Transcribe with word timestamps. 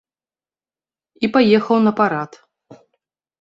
І 1.27 1.29
паехаў 1.35 1.77
на 1.89 1.93
парад. 2.01 2.31